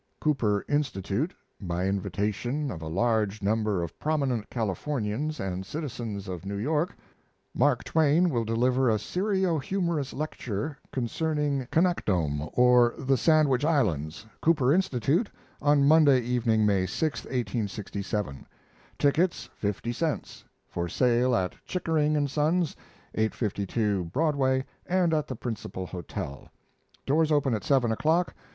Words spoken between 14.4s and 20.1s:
COOPER INSTITUTE, On Monday Evening, May 6,1867. TICKETS FIFTY